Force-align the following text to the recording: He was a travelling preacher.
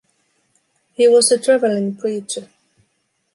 He 0.93 1.07
was 1.07 1.31
a 1.31 1.37
travelling 1.37 1.95
preacher. 1.95 2.49